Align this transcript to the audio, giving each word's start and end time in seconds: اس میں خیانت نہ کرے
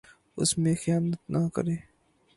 اس 0.37 0.51
میں 0.61 0.73
خیانت 0.81 1.19
نہ 1.31 1.39
کرے 1.55 1.75